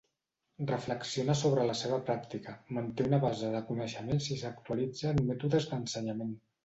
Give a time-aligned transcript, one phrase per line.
[0.69, 6.35] Reflexiona sobre la seva pràctica, manté una base de coneixements i s'actualitza en mètodes d'ensenyament.